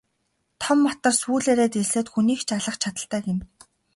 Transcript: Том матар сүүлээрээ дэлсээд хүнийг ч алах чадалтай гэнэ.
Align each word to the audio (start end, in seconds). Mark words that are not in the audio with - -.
Том 0.61 0.77
матар 0.85 1.13
сүүлээрээ 1.21 1.69
дэлсээд 1.71 2.07
хүнийг 2.13 2.41
ч 2.47 2.49
алах 2.57 2.75
чадалтай 2.83 3.21
гэнэ. 3.27 3.43